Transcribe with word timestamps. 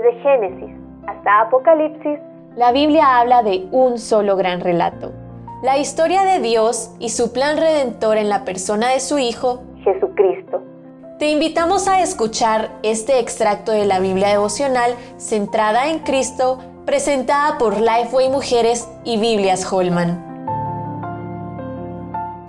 Desde 0.00 0.18
Génesis 0.22 0.76
hasta 1.06 1.40
Apocalipsis, 1.42 2.18
la 2.56 2.72
Biblia 2.72 3.18
habla 3.18 3.42
de 3.42 3.66
un 3.70 3.98
solo 3.98 4.34
gran 4.36 4.60
relato. 4.60 5.12
La 5.62 5.76
historia 5.76 6.22
de 6.22 6.40
Dios 6.40 6.94
y 6.98 7.10
su 7.10 7.32
plan 7.34 7.58
redentor 7.58 8.16
en 8.16 8.30
la 8.30 8.44
persona 8.46 8.88
de 8.88 9.00
su 9.00 9.18
Hijo, 9.18 9.62
Jesucristo. 9.84 10.62
Te 11.18 11.28
invitamos 11.30 11.86
a 11.86 12.00
escuchar 12.00 12.70
este 12.82 13.18
extracto 13.18 13.72
de 13.72 13.84
la 13.84 14.00
Biblia 14.00 14.28
devocional 14.28 14.94
centrada 15.18 15.90
en 15.90 15.98
Cristo, 15.98 16.58
presentada 16.86 17.58
por 17.58 17.78
Lifeway 17.78 18.30
Mujeres 18.30 18.88
y 19.04 19.18
Biblias 19.18 19.70
Holman. 19.70 20.24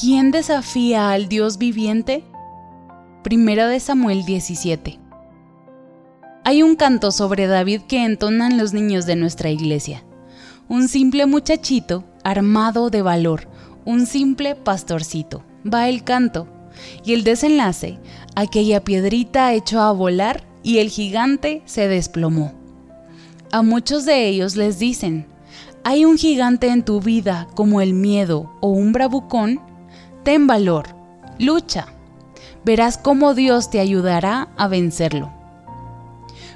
¿Quién 0.00 0.30
desafía 0.30 1.10
al 1.10 1.28
Dios 1.28 1.58
viviente? 1.58 2.22
Primero 3.24 3.66
de 3.66 3.80
Samuel 3.80 4.24
17. 4.24 5.01
Hay 6.44 6.64
un 6.64 6.74
canto 6.74 7.12
sobre 7.12 7.46
David 7.46 7.82
que 7.82 8.04
entonan 8.04 8.58
los 8.58 8.72
niños 8.72 9.06
de 9.06 9.14
nuestra 9.14 9.50
iglesia. 9.50 10.02
Un 10.68 10.88
simple 10.88 11.26
muchachito 11.26 12.02
armado 12.24 12.90
de 12.90 13.00
valor, 13.00 13.48
un 13.84 14.06
simple 14.06 14.56
pastorcito. 14.56 15.44
Va 15.64 15.88
el 15.88 16.02
canto. 16.02 16.48
Y 17.04 17.14
el 17.14 17.22
desenlace, 17.22 18.00
aquella 18.34 18.82
piedrita 18.82 19.52
echó 19.52 19.82
a 19.82 19.92
volar 19.92 20.44
y 20.64 20.78
el 20.78 20.88
gigante 20.88 21.62
se 21.64 21.86
desplomó. 21.86 22.54
A 23.52 23.62
muchos 23.62 24.04
de 24.04 24.26
ellos 24.26 24.56
les 24.56 24.80
dicen, 24.80 25.26
hay 25.84 26.04
un 26.04 26.18
gigante 26.18 26.68
en 26.68 26.84
tu 26.84 27.00
vida 27.00 27.46
como 27.54 27.80
el 27.80 27.94
miedo 27.94 28.52
o 28.60 28.68
un 28.70 28.90
bravucón, 28.90 29.60
ten 30.24 30.48
valor, 30.48 30.88
lucha. 31.38 31.86
Verás 32.64 32.98
cómo 32.98 33.34
Dios 33.34 33.70
te 33.70 33.78
ayudará 33.78 34.48
a 34.56 34.66
vencerlo. 34.66 35.41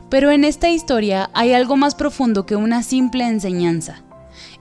Pero 0.09 0.31
en 0.31 0.45
esta 0.45 0.71
historia 0.71 1.31
hay 1.35 1.53
algo 1.53 1.77
más 1.77 1.95
profundo 1.95 2.47
que 2.47 2.57
una 2.57 2.83
simple 2.83 3.27
enseñanza. 3.27 4.03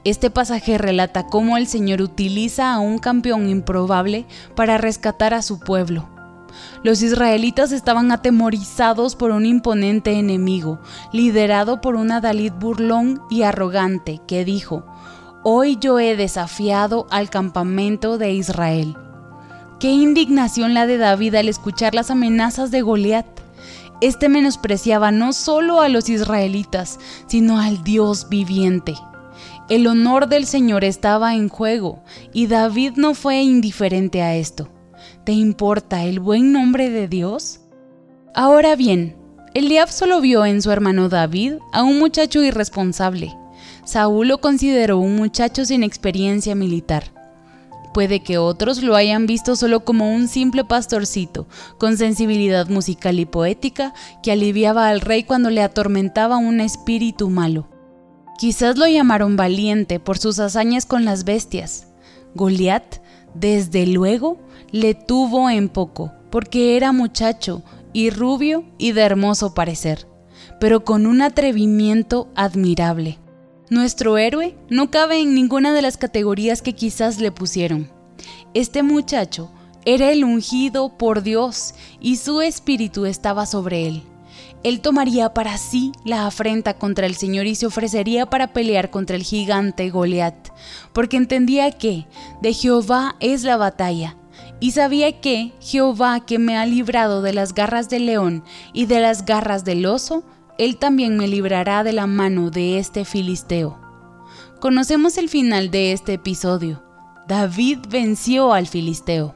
Este 0.04 0.30
pasaje 0.30 0.78
relata 0.78 1.28
cómo 1.28 1.58
el 1.58 1.68
Señor 1.68 2.02
utiliza 2.02 2.74
a 2.74 2.80
un 2.80 3.00
campeón 3.00 3.50
improbable 3.50 4.26
para 4.56 4.78
rescatar 4.78 5.34
a 5.34 5.42
su 5.42 5.60
pueblo. 5.60 6.10
Los 6.84 7.02
israelitas 7.02 7.72
estaban 7.72 8.12
atemorizados 8.12 9.16
por 9.16 9.32
un 9.32 9.46
imponente 9.46 10.14
enemigo, 10.14 10.80
liderado 11.12 11.82
por 11.82 11.96
un 11.96 12.12
Adalid 12.12 12.54
burlón 12.54 13.22
y 13.30 13.42
arrogante, 13.42 14.22
que 14.28 14.46
dijo, 14.46 14.86
Hoy 15.44 15.78
yo 15.80 16.00
he 16.00 16.16
desafiado 16.16 17.08
al 17.10 17.30
campamento 17.30 18.18
de 18.18 18.34
Israel. 18.34 18.96
Qué 19.80 19.92
indignación 19.92 20.74
la 20.74 20.88
de 20.88 20.98
David 20.98 21.36
al 21.36 21.50
escuchar 21.50 21.94
las 21.94 22.10
amenazas 22.10 22.72
de 22.72 22.82
Goliat. 22.82 23.35
Este 24.02 24.30
menospreciaba 24.30 25.12
no 25.12 25.34
solo 25.34 25.80
a 25.80 25.90
los 25.90 26.10
israelitas, 26.10 27.00
sino 27.28 27.60
al 27.60 27.84
Dios 27.84 28.28
viviente. 28.30 28.94
El 29.70 29.88
honor 29.88 30.28
del 30.28 30.46
Señor 30.46 30.84
estaba 30.84 31.34
en 31.36 31.50
juego 31.50 32.04
y 32.34 32.48
David 32.48 32.94
no 32.98 33.14
fue 33.14 33.42
indiferente 33.42 34.22
a 34.22 34.36
esto. 34.36 34.70
¿Te 35.24 35.32
importa 35.32 36.04
el 36.04 36.20
buen 36.20 36.52
nombre 36.52 36.90
de 36.90 37.08
Dios? 37.08 37.62
Ahora 38.36 38.76
bien, 38.76 39.16
Eliab 39.56 39.90
solo 39.90 40.22
vio 40.22 40.46
en 40.46 40.62
su 40.62 40.70
hermano 40.70 41.10
David 41.10 41.54
a 41.72 41.84
un 41.84 41.98
muchacho 41.98 42.44
irresponsable. 42.44 43.36
Saúl 43.86 44.28
lo 44.28 44.40
consideró 44.40 45.00
un 45.00 45.16
muchacho 45.16 45.64
sin 45.64 45.82
experiencia 45.82 46.54
militar. 46.54 47.15
Puede 47.96 48.20
que 48.20 48.38
otros 48.38 48.84
lo 48.84 48.98
hayan 48.98 49.26
visto 49.26 49.56
solo 49.56 49.86
como 49.86 50.14
un 50.14 50.28
simple 50.28 50.66
pastorcito, 50.66 51.48
con 51.78 51.96
sensibilidad 51.96 52.68
musical 52.68 53.22
y 53.22 53.26
poética, 53.26 53.94
que 54.22 54.34
aliviaba 54.34 54.90
al 54.90 55.00
rey 55.00 55.24
cuando 55.24 55.50
le 55.50 55.62
atormentaba 55.62 56.36
un 56.36 56.60
espíritu 56.60 57.30
malo. 57.30 57.70
Quizás 58.38 58.78
lo 58.78 58.86
llamaron 58.86 59.38
valiente 59.38 60.02
por 60.02 60.18
sus 60.18 60.40
hazañas 60.40 60.86
con 60.86 61.06
las 61.06 61.24
bestias. 61.24 61.88
Goliat, 62.34 62.98
desde 63.34 63.88
luego, 63.88 64.40
le 64.72 64.94
tuvo 64.94 65.50
en 65.50 65.70
poco, 65.70 66.12
porque 66.32 66.76
era 66.76 66.92
muchacho 66.92 67.64
y 67.94 68.10
rubio 68.10 68.66
y 68.78 68.92
de 68.92 69.04
hermoso 69.04 69.54
parecer, 69.54 70.06
pero 70.60 70.84
con 70.84 71.06
un 71.06 71.22
atrevimiento 71.22 72.28
admirable. 72.36 73.20
Nuestro 73.70 74.18
héroe 74.18 74.56
no 74.70 74.92
cabe 74.92 75.20
en 75.20 75.34
ninguna 75.34 75.74
de 75.74 75.82
las 75.82 75.98
categorías 75.98 76.62
que 76.62 76.74
quizás 76.74 77.20
le 77.20 77.32
pusieron. 77.32 77.90
Este 78.54 78.84
muchacho 78.84 79.52
era 79.86 80.12
el 80.12 80.24
ungido 80.24 80.98
por 80.98 81.24
Dios 81.24 81.74
y 82.00 82.18
su 82.18 82.42
espíritu 82.42 83.06
estaba 83.06 83.46
sobre 83.46 83.88
él 83.88 84.04
él 84.66 84.82
tomaría 84.82 85.32
para 85.32 85.60
sí 85.60 85.92
la 86.04 86.26
afrenta 86.26 86.74
contra 86.74 87.06
el 87.06 87.14
Señor 87.14 87.46
y 87.46 87.54
se 87.54 87.68
ofrecería 87.68 88.26
para 88.26 88.52
pelear 88.52 88.90
contra 88.90 89.16
el 89.16 89.22
gigante 89.22 89.92
Goliat, 89.92 90.50
porque 90.92 91.18
entendía 91.18 91.70
que 91.72 92.08
de 92.42 92.52
Jehová 92.52 93.16
es 93.20 93.44
la 93.44 93.58
batalla, 93.58 94.18
y 94.60 94.72
sabía 94.72 95.22
que 95.22 95.54
Jehová 95.60 96.26
que 96.26 96.40
me 96.40 96.58
ha 96.58 96.66
librado 96.66 97.22
de 97.22 97.32
las 97.32 97.54
garras 97.54 97.90
del 97.90 98.08
león 98.08 98.44
y 98.74 98.88
de 98.88 99.02
las 99.02 99.24
garras 99.24 99.66
del 99.66 99.86
oso, 99.86 100.24
él 100.58 100.78
también 100.78 101.18
me 101.18 101.28
librará 101.28 101.84
de 101.84 101.94
la 101.94 102.08
mano 102.08 102.50
de 102.50 102.80
este 102.80 103.06
filisteo. 103.06 103.80
Conocemos 104.60 105.18
el 105.18 105.30
final 105.30 105.70
de 105.70 105.92
este 105.92 106.14
episodio. 106.14 106.82
David 107.28 107.80
venció 107.90 108.54
al 108.54 108.68
filisteo. 108.68 109.36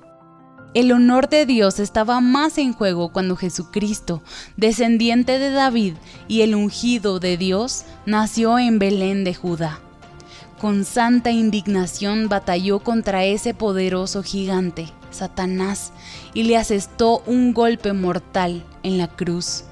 El 0.73 0.91
honor 0.91 1.29
de 1.29 1.45
Dios 1.47 1.79
estaba 1.79 2.21
más 2.21 2.57
en 2.59 2.73
juego 2.73 3.11
cuando 3.11 3.35
Jesucristo, 3.35 4.21
descendiente 4.55 5.39
de 5.39 5.49
David 5.49 5.95
y 6.27 6.41
el 6.41 6.53
ungido 6.53 7.19
de 7.19 7.37
Dios, 7.37 7.85
nació 8.05 8.59
en 8.59 8.77
Belén 8.77 9.23
de 9.23 9.33
Judá. 9.33 9.79
Con 10.59 10.85
santa 10.85 11.31
indignación 11.31 12.29
batalló 12.29 12.79
contra 12.79 13.25
ese 13.25 13.53
poderoso 13.53 14.21
gigante, 14.21 14.89
Satanás, 15.09 15.91
y 16.33 16.43
le 16.43 16.57
asestó 16.57 17.23
un 17.25 17.53
golpe 17.53 17.93
mortal 17.93 18.63
en 18.83 18.97
la 18.99 19.07
cruz. 19.07 19.63